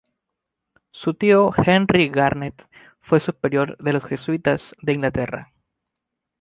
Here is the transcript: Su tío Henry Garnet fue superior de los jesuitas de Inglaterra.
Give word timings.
Su 0.89 1.13
tío 1.13 1.51
Henry 1.55 2.09
Garnet 2.09 2.67
fue 3.01 3.19
superior 3.19 3.77
de 3.77 3.93
los 3.93 4.03
jesuitas 4.03 4.73
de 4.81 4.93
Inglaterra. 4.93 5.53